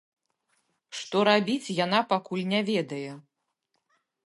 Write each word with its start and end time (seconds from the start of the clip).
Што 0.99 1.17
рабіць, 1.29 1.75
яна 1.85 1.99
пакуль 2.15 2.43
не 2.55 2.65
ведае. 2.73 3.11